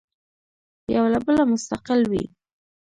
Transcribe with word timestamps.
یو 0.95 1.05
له 1.13 1.19
بله 1.25 1.43
مستقل 1.53 2.01
وي. 2.11 2.23